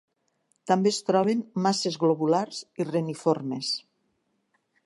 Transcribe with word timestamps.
També 0.71 0.91
es 0.93 0.97
troben 1.09 1.43
masses 1.67 1.99
globulars 2.05 2.65
i 2.83 2.91
reniformes. 2.91 3.73